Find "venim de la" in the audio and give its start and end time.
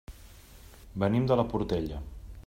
1.03-1.45